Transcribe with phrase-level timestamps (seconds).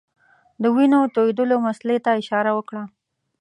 [0.61, 2.83] د وینو تویېدلو مسلې ته اشاره وکړه.